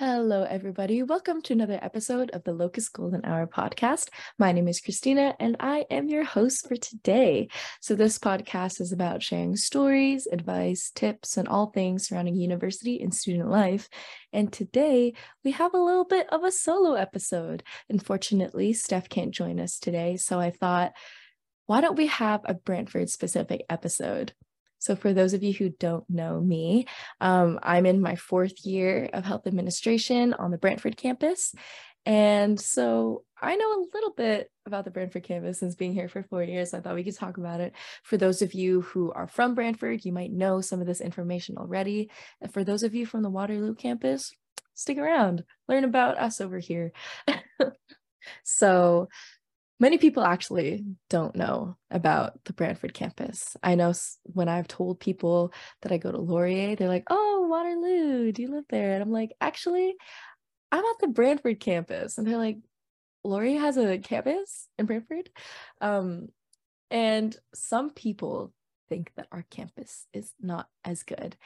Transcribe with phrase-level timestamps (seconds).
[0.00, 1.04] Hello, everybody.
[1.04, 4.08] Welcome to another episode of the Locus Golden Hour podcast.
[4.40, 7.46] My name is Christina, and I am your host for today.
[7.80, 13.14] So, this podcast is about sharing stories, advice, tips, and all things surrounding university and
[13.14, 13.88] student life.
[14.32, 15.14] And today
[15.44, 17.62] we have a little bit of a solo episode.
[17.88, 20.16] Unfortunately, Steph can't join us today.
[20.16, 20.90] So, I thought,
[21.66, 24.32] why don't we have a Brantford specific episode?
[24.84, 26.84] So, for those of you who don't know me,
[27.18, 31.54] um, I'm in my fourth year of health administration on the Brantford campus.
[32.04, 36.22] And so I know a little bit about the Brantford campus since being here for
[36.22, 36.74] four years.
[36.74, 37.72] I thought we could talk about it.
[38.02, 41.56] For those of you who are from Brantford, you might know some of this information
[41.56, 42.10] already.
[42.42, 44.32] And for those of you from the Waterloo campus,
[44.74, 46.92] stick around, learn about us over here.
[48.44, 49.08] so,
[49.84, 53.54] many people actually don't know about the Brantford campus.
[53.62, 55.52] I know when I've told people
[55.82, 58.94] that I go to Laurier, they're like, oh, Waterloo, do you live there?
[58.94, 59.94] And I'm like, actually,
[60.72, 62.16] I'm at the Brantford campus.
[62.16, 62.56] And they're like,
[63.24, 65.28] Laurier has a campus in Brantford?
[65.82, 66.28] Um,
[66.90, 68.54] and some people
[68.88, 71.36] think that our campus is not as good.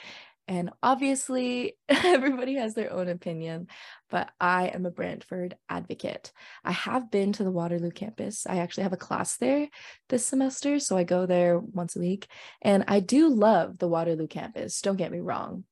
[0.49, 3.69] And obviously, everybody has their own opinion,
[4.09, 6.33] but I am a Brantford advocate.
[6.65, 8.47] I have been to the Waterloo campus.
[8.49, 9.69] I actually have a class there
[10.09, 12.29] this semester, so I go there once a week.
[12.63, 15.65] And I do love the Waterloo campus, don't get me wrong.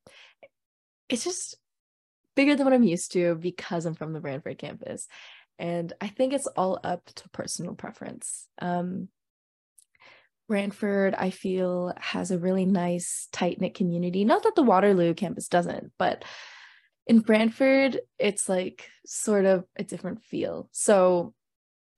[1.08, 1.56] It's just
[2.34, 5.08] bigger than what I'm used to because I'm from the Brantford campus.
[5.58, 8.46] And I think it's all up to personal preference.
[8.60, 9.08] Um,
[10.48, 14.24] Brantford, I feel, has a really nice, tight knit community.
[14.24, 16.24] Not that the Waterloo campus doesn't, but
[17.06, 20.68] in Brantford, it's like sort of a different feel.
[20.72, 21.34] So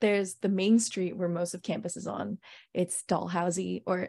[0.00, 2.38] there's the main street where most of campus is on.
[2.72, 4.08] It's Dalhousie or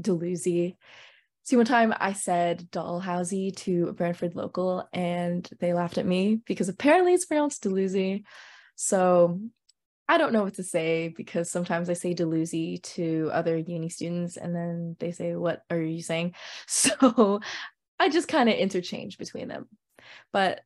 [0.00, 0.76] Dalhousie.
[1.44, 6.40] See, one time I said Dalhousie to a Brantford local and they laughed at me
[6.46, 8.24] because apparently it's pronounced Dalhousie.
[8.76, 9.40] So
[10.08, 14.36] I don't know what to say because sometimes I say Deleuzy to other uni students
[14.36, 16.34] and then they say, What are you saying?
[16.66, 17.40] So
[17.98, 19.68] I just kind of interchange between them.
[20.32, 20.60] But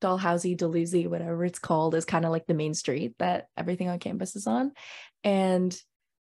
[0.00, 3.98] Dalhousie, Deleuzy, whatever it's called, is kind of like the main street that everything on
[3.98, 4.72] campus is on.
[5.24, 5.74] And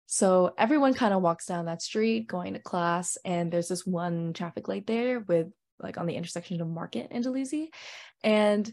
[0.06, 4.32] so everyone kind of walks down that street going to class, and there's this one
[4.34, 5.48] traffic light there with
[5.80, 7.68] like on the intersection of Market and Deleuzy.
[8.22, 8.70] And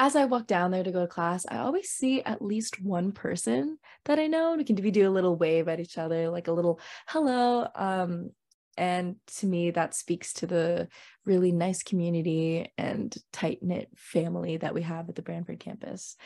[0.00, 3.12] as I walk down there to go to class, I always see at least one
[3.12, 4.54] person that I know.
[4.56, 7.68] We can we do a little wave at each other, like a little hello.
[7.74, 8.30] Um,
[8.78, 10.88] and to me, that speaks to the
[11.26, 16.16] really nice community and tight knit family that we have at the Brantford campus.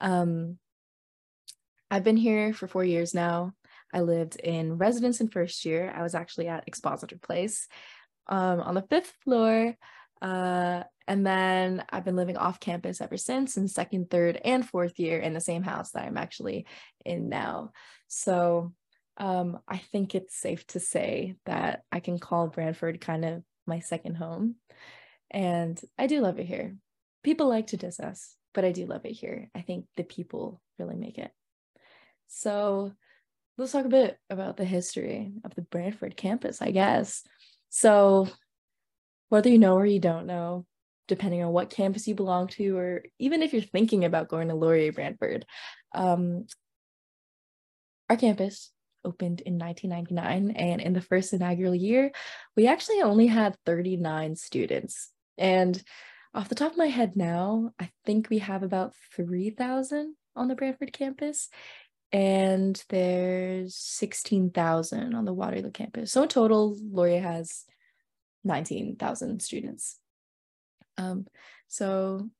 [0.00, 0.58] Um,
[1.90, 3.54] I've been here for four years now.
[3.92, 5.92] I lived in residence in first year.
[5.92, 7.66] I was actually at Expositor Place
[8.28, 9.74] um, on the fifth floor.
[10.20, 14.98] Uh, and then I've been living off campus ever since in second, third, and fourth
[14.98, 16.66] year in the same house that I'm actually
[17.04, 17.72] in now.
[18.08, 18.72] So
[19.18, 23.80] um, I think it's safe to say that I can call Brantford kind of my
[23.80, 24.56] second home.
[25.30, 26.76] And I do love it here.
[27.22, 29.50] People like to diss us, but I do love it here.
[29.54, 31.30] I think the people really make it.
[32.28, 32.92] So
[33.58, 37.22] let's talk a bit about the history of the Brantford campus, I guess.
[37.68, 38.28] So,
[39.28, 40.66] whether you know or you don't know,
[41.08, 44.54] depending on what campus you belong to, or even if you're thinking about going to
[44.54, 45.46] Laurier Brantford.
[45.94, 46.46] Um,
[48.08, 48.70] our campus
[49.04, 52.12] opened in 1999, and in the first inaugural year,
[52.56, 55.10] we actually only had 39 students.
[55.38, 55.80] And
[56.34, 60.54] off the top of my head now, I think we have about 3,000 on the
[60.54, 61.48] Brantford campus,
[62.12, 66.12] and there's 16,000 on the Waterloo campus.
[66.12, 67.64] So in total, Laurier has
[68.46, 69.98] 19,000 students.
[70.96, 71.26] Um,
[71.68, 72.30] so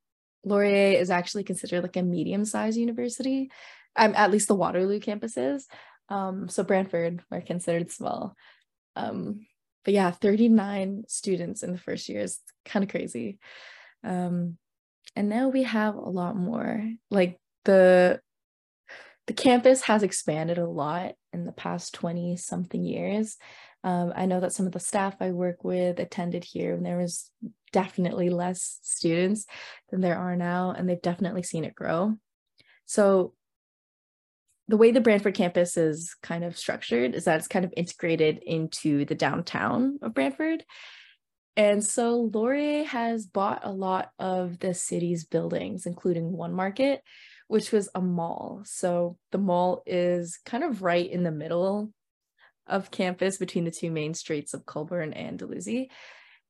[0.45, 3.51] Laurier is actually considered like a medium-sized university.
[3.97, 5.65] Um, at least the Waterloo campuses.
[6.09, 8.37] Um, so Brantford are considered small.
[8.95, 9.47] Um,
[9.85, 13.39] but yeah, 39 students in the first year is kind of crazy.
[14.05, 14.59] Um,
[15.15, 16.83] and now we have a lot more.
[17.11, 18.21] Like the
[19.27, 23.37] the campus has expanded a lot in the past 20 something years.
[23.85, 26.99] Um, I know that some of the staff I work with attended here and there
[26.99, 27.31] was
[27.73, 29.47] definitely less students
[29.91, 32.17] than there are now, and they've definitely seen it grow.
[32.87, 33.35] So
[34.69, 38.39] the way the Brantford campus is kind of structured is that it's kind of integrated
[38.45, 40.65] into the downtown of Brantford.
[41.57, 47.03] And so Laurier has bought a lot of the city's buildings, including One Market,
[47.49, 48.63] which was a mall.
[48.65, 51.93] So the mall is kind of right in the middle
[52.67, 55.91] of campus between the two main streets of Colborne and Dalhousie.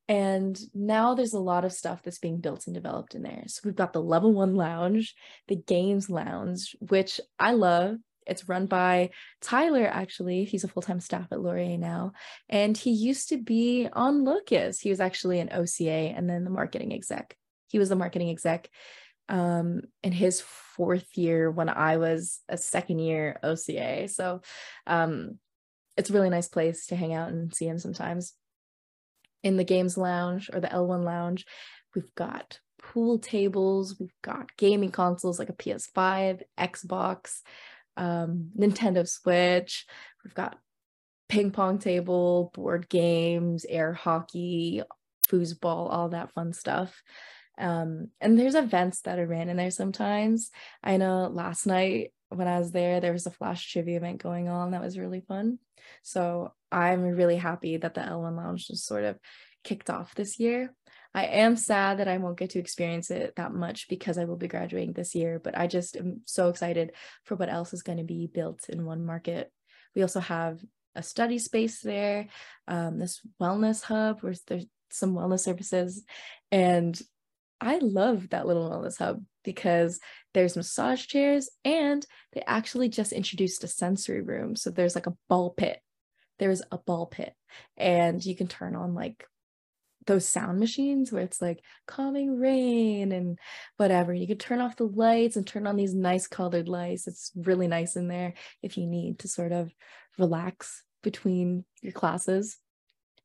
[0.08, 3.42] And now there's a lot of stuff that's being built and developed in there.
[3.48, 5.14] So we've got the level one lounge,
[5.48, 7.96] the games lounge, which I love.
[8.26, 9.10] It's run by
[9.40, 10.44] Tyler, actually.
[10.44, 12.12] He's a full time staff at Laurier now.
[12.48, 14.80] And he used to be on Locus.
[14.80, 17.36] He was actually an OCA and then the marketing exec.
[17.68, 18.68] He was the marketing exec
[19.28, 24.08] um, in his fourth year when I was a second year OCA.
[24.08, 24.42] So
[24.86, 25.38] um,
[25.96, 28.34] it's a really nice place to hang out and see him sometimes.
[29.42, 31.46] In the games lounge or the L1 lounge,
[31.94, 37.40] we've got pool tables, we've got gaming consoles like a PS5, Xbox,
[37.96, 39.86] um, Nintendo Switch,
[40.24, 40.58] we've got
[41.28, 44.82] ping pong table, board games, air hockey,
[45.28, 47.02] foosball, all that fun stuff.
[47.58, 50.50] Um, and there's events that are ran in there sometimes.
[50.84, 54.48] I know last night when I was there, there was a flash trivia event going
[54.48, 55.58] on that was really fun.
[56.02, 59.18] So I'm really happy that the L1 Lounge just sort of
[59.64, 60.74] kicked off this year.
[61.14, 64.36] I am sad that I won't get to experience it that much because I will
[64.36, 66.92] be graduating this year, but I just am so excited
[67.24, 69.50] for what else is going to be built in one market.
[69.94, 70.60] We also have
[70.94, 72.26] a study space there,
[72.68, 76.04] um, this wellness hub where there's some wellness services,
[76.52, 77.00] and
[77.60, 79.98] I love that little wellness hub because
[80.36, 84.54] there's massage chairs and they actually just introduced a sensory room.
[84.54, 85.80] So there's like a ball pit.
[86.38, 87.32] There's a ball pit
[87.78, 89.24] and you can turn on like
[90.06, 93.38] those sound machines where it's like calming rain and
[93.78, 94.12] whatever.
[94.12, 97.06] You could turn off the lights and turn on these nice colored lights.
[97.06, 99.72] It's really nice in there if you need to sort of
[100.18, 102.58] relax between your classes.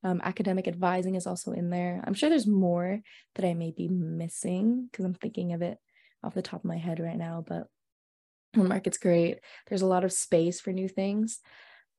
[0.02, 2.02] Um, academic advising is also in there.
[2.08, 3.02] I'm sure there's more
[3.36, 5.78] that I may be missing because I'm thinking of it
[6.24, 7.68] off the top of my head right now, but
[8.54, 9.40] the market's great.
[9.68, 11.40] There's a lot of space for new things.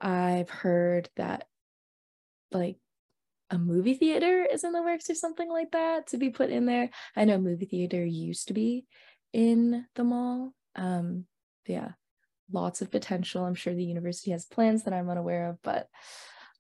[0.01, 1.47] I've heard that
[2.51, 2.77] like
[3.51, 6.67] a movie theater is in the works or something like that to be put in
[6.67, 6.91] there.
[7.15, 8.87] I know movie theater used to be
[9.33, 10.55] in the mall.
[10.75, 11.27] Um,
[11.67, 11.93] yeah,
[12.51, 13.45] lots of potential.
[13.45, 15.89] I'm sure the university has plans that I'm unaware of, but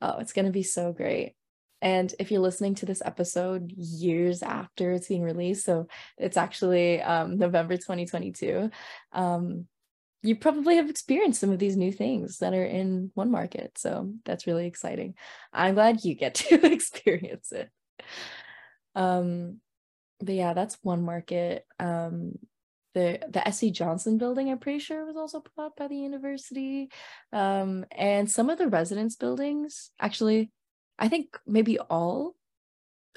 [0.02, 1.34] Oh, it's going to be so great.
[1.82, 7.02] And if you're listening to this episode years after it's being released, so it's actually
[7.02, 8.70] um, November 2022,
[9.12, 9.66] um,
[10.22, 13.72] you probably have experienced some of these new things that are in one market.
[13.76, 15.14] So that's really exciting.
[15.52, 17.68] I'm glad you get to experience it.
[18.94, 19.60] Um,
[20.20, 21.66] but yeah, that's one market.
[21.80, 22.38] Um,
[22.94, 26.90] the the SC Johnson building, I'm pretty sure was also bought by the university.
[27.32, 30.52] Um, and some of the residence buildings, actually,
[30.98, 32.34] I think maybe all,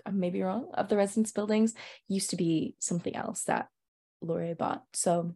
[0.06, 1.74] I may be wrong, of the residence buildings
[2.08, 3.68] used to be something else that
[4.22, 4.84] Laurier bought.
[4.94, 5.36] So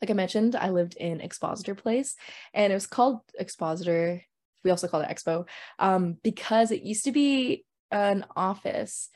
[0.00, 2.16] like I mentioned, I lived in Expositor Place
[2.52, 4.22] and it was called Expositor.
[4.64, 5.46] We also called it Expo
[5.78, 9.08] um, because it used to be an office.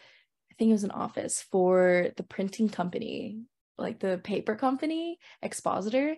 [0.51, 3.41] I think it was an office for the printing company
[3.81, 6.15] like the paper company expositor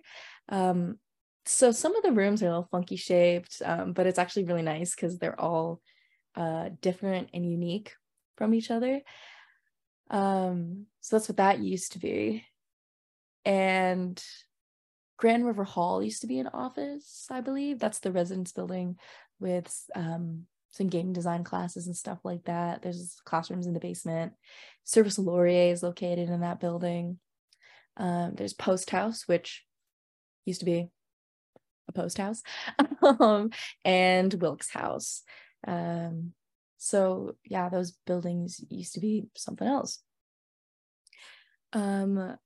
[0.49, 0.99] um
[1.47, 4.63] so some of the rooms are a little funky shaped um, but it's actually really
[4.63, 5.81] nice because they're all
[6.35, 7.95] uh different and unique
[8.37, 9.01] from each other
[10.11, 12.45] um so that's what that used to be
[13.45, 14.23] and
[15.17, 18.97] grand river hall used to be an office i believe that's the residence building
[19.41, 22.83] with um some game design classes and stuff like that.
[22.83, 24.33] There's classrooms in the basement.
[24.85, 27.19] Service Laurier is located in that building.
[27.99, 29.65] Um, there's Post House, which
[30.47, 30.89] used to be
[31.89, 32.43] a post house,
[33.03, 33.51] um,
[33.85, 35.23] and Wilkes House.
[35.67, 36.33] Um,
[36.79, 40.01] so yeah, those buildings used to be something else.
[41.73, 42.37] Um,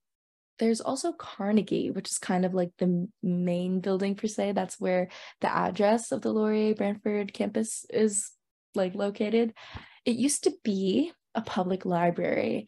[0.58, 4.52] there's also Carnegie, which is kind of like the main building per se.
[4.52, 5.08] That's where
[5.40, 8.30] the address of the Laurier Brantford campus is
[8.74, 9.52] like located.
[10.04, 12.66] It used to be a public library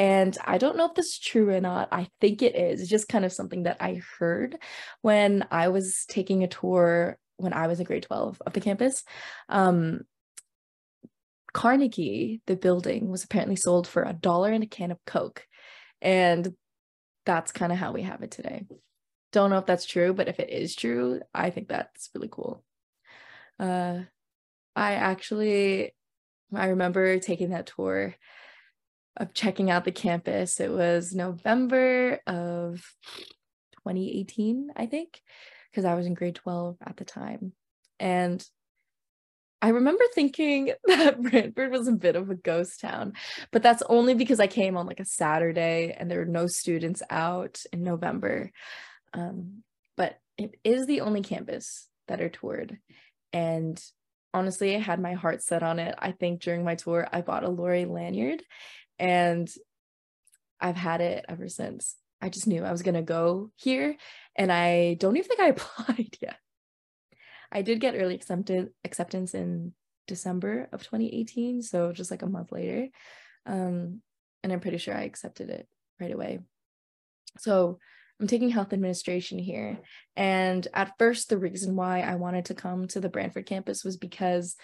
[0.00, 1.88] and I don't know if this is true or not.
[1.92, 2.80] I think it is.
[2.80, 4.56] It's just kind of something that I heard
[5.02, 9.02] when I was taking a tour when I was in grade 12 of the campus.
[9.48, 10.00] Um,
[11.52, 15.46] Carnegie, the building, was apparently sold for a dollar and a can of Coke.
[16.00, 16.54] And
[17.26, 18.66] that's kind of how we have it today.
[19.32, 22.64] Don't know if that's true, but if it is true, I think that's really cool.
[23.58, 24.00] Uh,
[24.74, 25.92] I actually,
[26.54, 28.14] I remember taking that tour
[29.16, 30.60] of checking out the campus.
[30.60, 32.82] It was November of
[33.84, 35.20] 2018, I think,
[35.70, 37.52] because I was in grade 12 at the time.
[37.98, 38.44] And
[39.62, 43.12] I remember thinking that Brantford was a bit of a ghost town,
[43.50, 47.02] but that's only because I came on like a Saturday and there were no students
[47.10, 48.50] out in November.
[49.12, 49.62] Um,
[49.96, 52.78] but it is the only campus that are toured.
[53.32, 53.82] And
[54.32, 55.94] honestly, I had my heart set on it.
[55.98, 58.42] I think during my tour, I bought a Laurier lanyard
[58.98, 59.48] and
[60.60, 61.96] I've had it ever since.
[62.20, 63.96] I just knew I was going to go here
[64.36, 66.36] and I don't even think I applied yet.
[67.52, 69.72] I did get early accepted acceptance in
[70.06, 72.88] December of 2018, so just like a month later.
[73.46, 74.02] Um,
[74.42, 75.66] and I'm pretty sure I accepted it
[76.00, 76.40] right away.
[77.38, 77.78] So
[78.20, 79.78] I'm taking health administration here.
[80.16, 83.96] And at first, the reason why I wanted to come to the Brantford campus was
[83.96, 84.56] because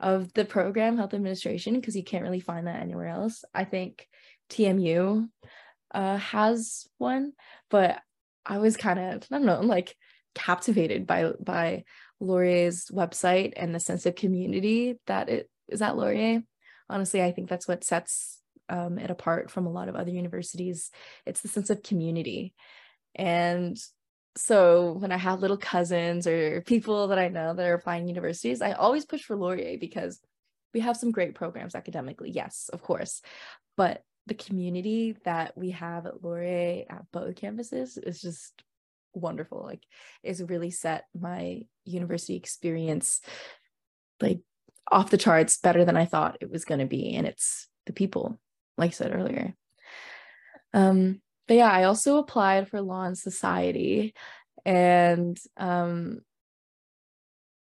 [0.00, 3.44] of the program, health administration, because you can't really find that anywhere else.
[3.54, 4.06] I think
[4.50, 5.28] TMU
[5.94, 7.32] uh, has one,
[7.70, 8.00] but
[8.44, 9.96] I was kind of, I don't know, like
[10.34, 11.84] captivated by by
[12.20, 16.42] Laurier's website and the sense of community that it is at Laurier.
[16.90, 20.90] Honestly, I think that's what sets um, it apart from a lot of other universities.
[21.24, 22.54] It's the sense of community.
[23.14, 23.78] And
[24.36, 28.60] so when I have little cousins or people that I know that are applying universities,
[28.60, 30.20] I always push for Laurier because
[30.72, 32.30] we have some great programs academically.
[32.30, 33.22] Yes, of course.
[33.76, 38.62] But the community that we have at Laurier at both campuses is just
[39.12, 39.62] wonderful.
[39.62, 39.82] Like
[40.22, 43.20] it's really set my university experience
[44.20, 44.40] like
[44.90, 47.14] off the charts better than I thought it was going to be.
[47.14, 48.38] And it's the people,
[48.76, 49.54] like I said earlier.
[50.72, 54.14] Um, but yeah, I also applied for Law and Society.
[54.64, 56.20] And um,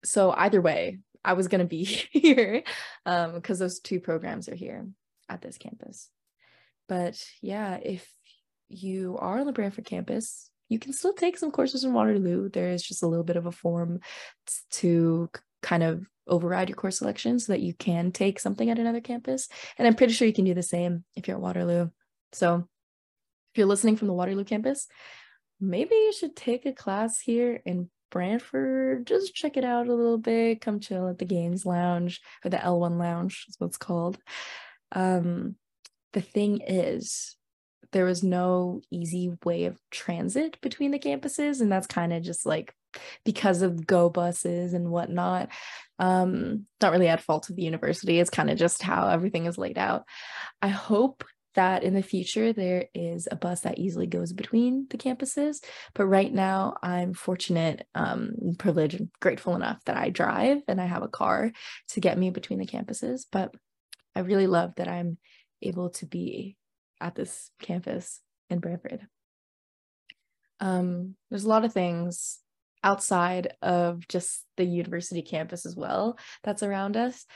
[0.05, 2.63] so either way, I was going to be here
[3.05, 4.87] because um, those two programs are here
[5.29, 6.11] at this campus.
[6.93, 8.07] But yeah, if
[8.69, 12.51] you are on the Brantford campus, you can still take some courses in Waterloo.
[12.51, 14.01] There is just a little bit of a form
[14.73, 15.31] to
[15.63, 19.49] kind of override your course selection so that you can take something at another campus.
[19.79, 21.89] And I'm pretty sure you can do the same if you're at Waterloo.
[22.33, 24.87] So if you're listening from the Waterloo campus,
[25.59, 29.07] maybe you should take a class here in Brantford.
[29.07, 30.61] Just check it out a little bit.
[30.61, 34.19] Come chill at the Games Lounge or the L1 Lounge, is what it's called.
[34.95, 35.57] Um,
[36.13, 37.37] the thing is,
[37.93, 42.47] there was no easy way of transit between the campuses, and that's kind of just
[42.47, 42.75] like
[43.25, 45.49] because of go buses and whatnot.
[45.99, 48.19] Um, not really at fault of the university.
[48.19, 50.05] It's kind of just how everything is laid out.
[50.61, 54.97] I hope that in the future there is a bus that easily goes between the
[54.97, 55.63] campuses.
[55.95, 60.87] But right now, I'm fortunate, um, privileged, and grateful enough that I drive and I
[60.87, 61.53] have a car
[61.91, 63.27] to get me between the campuses.
[63.31, 63.55] But
[64.15, 65.19] I really love that I'm
[65.63, 66.57] able to be
[67.01, 69.07] at this campus in Brantford.
[70.61, 72.39] Um, there's a lot of things
[72.85, 77.27] outside of just the university campus as well that's around us.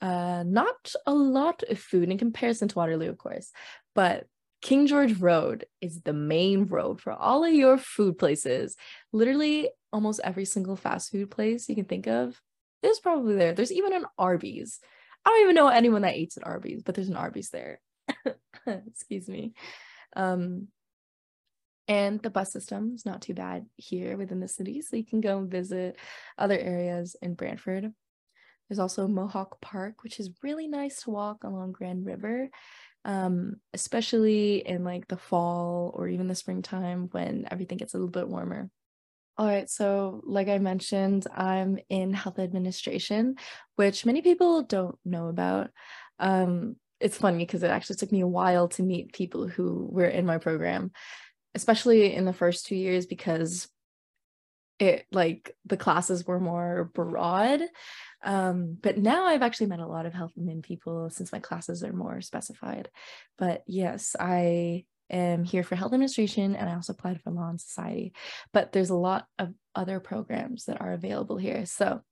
[0.00, 3.50] Uh, not a lot of food in comparison to Waterloo, of course,
[3.94, 4.26] but
[4.60, 8.76] King George Road is the main road for all of your food places.
[9.12, 12.40] Literally, almost every single fast food place you can think of
[12.82, 13.52] is probably there.
[13.52, 14.80] There's even an Arby's.
[15.24, 17.80] I don't even know anyone that eats at Arby's, but there's an Arby's there.
[18.66, 19.54] Excuse me.
[20.16, 20.68] Um,
[21.86, 25.20] and the bus system is not too bad here within the city, so you can
[25.20, 25.96] go and visit
[26.38, 27.92] other areas in Brantford.
[28.68, 32.48] There's also Mohawk Park, which is really nice to walk along Grand River,
[33.04, 38.10] um, especially in like the fall or even the springtime when everything gets a little
[38.10, 38.70] bit warmer.
[39.36, 43.34] All right, so like I mentioned, I'm in health administration,
[43.74, 45.70] which many people don't know about.
[46.20, 50.06] Um, it's funny because it actually took me a while to meet people who were
[50.06, 50.92] in my program,
[51.54, 53.68] especially in the first two years because
[54.78, 57.62] it like the classes were more broad.
[58.24, 61.82] Um, but now I've actually met a lot of health admin people since my classes
[61.82, 62.88] are more specified.
[63.36, 64.84] But yes, I
[65.16, 68.12] am here for health administration and I also applied for law and society.
[68.52, 71.66] But there's a lot of other programs that are available here.
[71.66, 72.02] So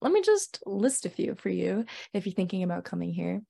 [0.00, 3.40] let me just list a few for you if you're thinking about coming here.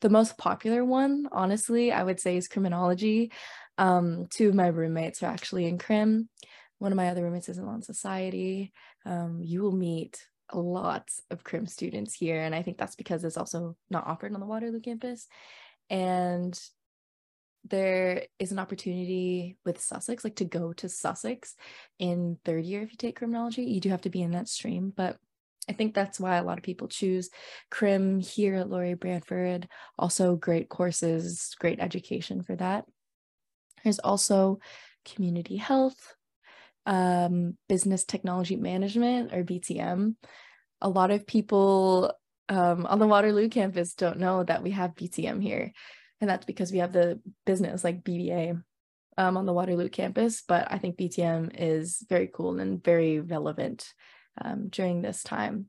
[0.00, 3.30] The most popular one, honestly, I would say is criminology.
[3.78, 6.28] Um, two of my roommates are actually in crim.
[6.78, 8.72] One of my other roommates is in law and society.
[9.06, 13.36] Um, you will meet lots of crim students here, and I think that's because it's
[13.36, 15.28] also not offered on the Waterloo campus.
[15.88, 16.58] And
[17.64, 21.54] there is an opportunity with Sussex, like to go to Sussex
[21.98, 23.62] in third year if you take criminology.
[23.64, 25.16] You do have to be in that stream, but
[25.68, 27.30] I think that's why a lot of people choose
[27.70, 29.68] Crim here at Laurier Brantford.
[29.98, 32.86] Also, great courses, great education for that.
[33.84, 34.58] There's also
[35.04, 36.14] community health,
[36.86, 40.16] um, business technology management or BTM.
[40.80, 42.12] A lot of people
[42.48, 45.72] um, on the Waterloo campus don't know that we have BTM here.
[46.20, 48.62] And that's because we have the business like BBA
[49.16, 50.42] um, on the Waterloo campus.
[50.46, 53.92] But I think BTM is very cool and very relevant
[54.40, 55.66] um, during this time.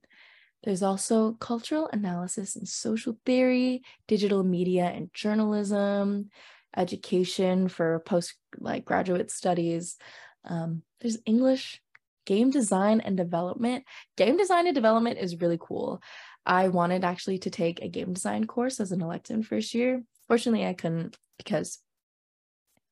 [0.63, 6.29] There's also cultural analysis and social theory, digital media and journalism,
[6.77, 9.97] education for post like graduate studies.
[10.45, 11.81] Um, there's English,
[12.25, 13.85] game design and development.
[14.17, 16.01] Game design and development is really cool.
[16.45, 20.03] I wanted actually to take a game design course as an elective in first year.
[20.27, 21.79] Fortunately, I couldn't because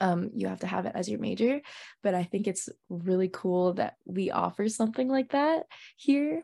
[0.01, 1.62] um, you have to have it as your major.
[2.03, 5.65] But I think it's really cool that we offer something like that
[5.98, 6.44] here.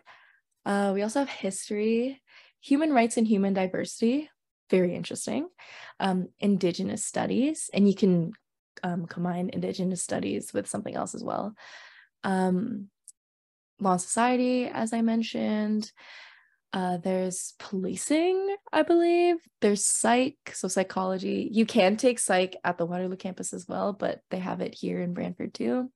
[0.65, 2.21] Uh, we also have history,
[2.59, 4.29] human rights and human diversity,
[4.69, 5.47] very interesting.
[5.99, 8.33] Um, indigenous studies, and you can
[8.83, 11.53] um, combine indigenous studies with something else as well.
[12.23, 12.89] Um,
[13.79, 15.91] law and society, as I mentioned.
[16.75, 19.37] Uh, there's policing, I believe.
[19.61, 21.47] There's psych, so psychology.
[21.49, 25.01] You can take psych at the Waterloo campus as well, but they have it here
[25.01, 25.89] in Brantford too.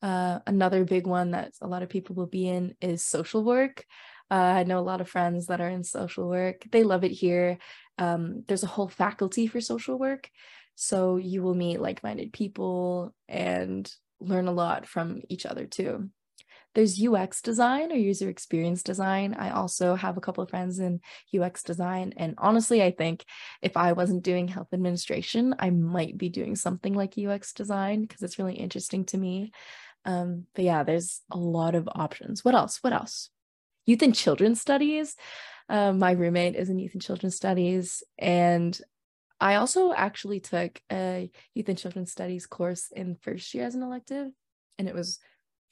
[0.00, 3.84] Uh, another big one that a lot of people will be in is social work.
[4.30, 6.64] Uh, I know a lot of friends that are in social work.
[6.70, 7.58] They love it here.
[7.98, 10.30] Um, there's a whole faculty for social work.
[10.74, 16.08] So you will meet like minded people and learn a lot from each other too.
[16.78, 19.34] There's UX design or user experience design.
[19.34, 21.00] I also have a couple of friends in
[21.36, 22.14] UX design.
[22.16, 23.24] And honestly, I think
[23.60, 28.22] if I wasn't doing health administration, I might be doing something like UX design because
[28.22, 29.50] it's really interesting to me.
[30.04, 32.44] Um, but yeah, there's a lot of options.
[32.44, 32.78] What else?
[32.80, 33.30] What else?
[33.84, 35.16] Youth and children's studies.
[35.68, 38.80] Uh, my roommate is in youth and children's studies, and
[39.40, 43.82] I also actually took a youth and children's studies course in first year as an
[43.82, 44.28] elective,
[44.78, 45.18] and it was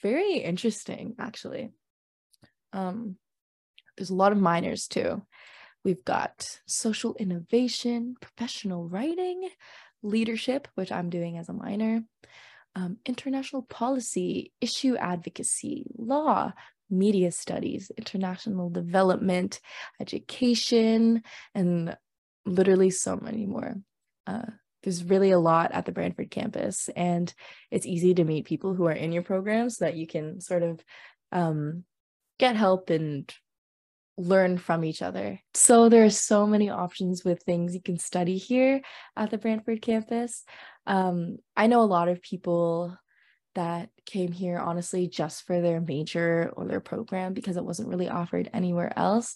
[0.02, 1.70] very interesting actually.
[2.72, 3.16] Um,
[3.96, 5.22] there's a lot of minors too.
[5.84, 9.48] We've got social innovation, professional writing,
[10.02, 12.02] leadership, which I'm doing as a minor,
[12.74, 16.52] um, international policy, issue advocacy, law,
[16.90, 19.60] media studies, international development,
[20.00, 21.22] education,
[21.54, 21.96] and
[22.44, 23.76] literally so many more.
[24.26, 24.46] Uh,
[24.86, 27.34] there's really a lot at the Brantford campus, and
[27.72, 30.62] it's easy to meet people who are in your program so that you can sort
[30.62, 30.80] of
[31.32, 31.82] um,
[32.38, 33.34] get help and
[34.16, 35.40] learn from each other.
[35.54, 38.80] So there are so many options with things you can study here
[39.16, 40.44] at the Brantford campus.
[40.86, 42.96] Um, I know a lot of people
[43.56, 48.08] that came here honestly just for their major or their program because it wasn't really
[48.08, 49.34] offered anywhere else.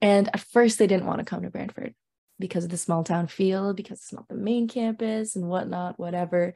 [0.00, 1.94] And at first, they didn't want to come to Brantford
[2.38, 6.54] because of the small town feel, because it's not the main campus and whatnot, whatever.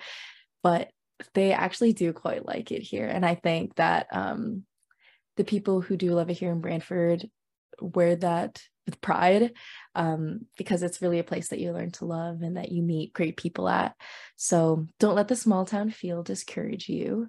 [0.62, 0.90] But
[1.34, 3.06] they actually do quite like it here.
[3.06, 4.64] And I think that um,
[5.36, 7.28] the people who do love it here in Brantford
[7.80, 9.52] wear that with pride
[9.94, 13.12] um, because it's really a place that you learn to love and that you meet
[13.12, 13.94] great people at.
[14.36, 17.28] So don't let the small town feel discourage you.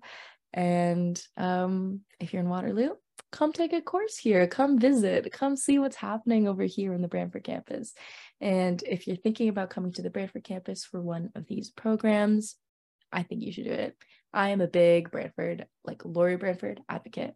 [0.53, 2.91] And um, if you're in Waterloo,
[3.31, 7.07] come take a course here, come visit, come see what's happening over here in the
[7.07, 7.93] Brantford campus.
[8.41, 12.55] And if you're thinking about coming to the Brantford campus for one of these programs,
[13.11, 13.95] I think you should do it.
[14.33, 17.35] I am a big Brantford, like Laurier Brantford advocate.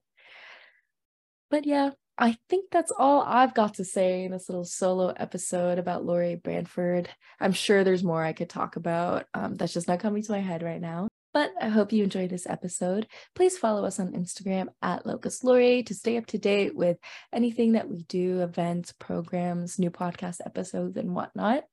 [1.51, 5.77] But yeah, I think that's all I've got to say in this little solo episode
[5.77, 7.09] about Laurier Brantford.
[7.39, 9.25] I'm sure there's more I could talk about.
[9.33, 11.07] Um, that's just not coming to my head right now.
[11.35, 13.07] But I hope you enjoyed this episode.
[13.35, 16.97] Please follow us on Instagram at Locus Laurier to stay up to date with
[17.33, 21.65] anything that we do, events, programs, new podcast episodes, and whatnot.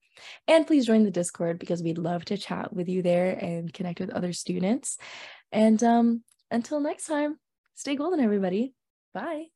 [0.48, 4.01] And please join the Discord because we'd love to chat with you there and connect
[4.01, 4.98] with other students.
[5.53, 7.38] And um, until next time,
[7.77, 8.75] stay golden, everybody.
[9.14, 9.52] Bye.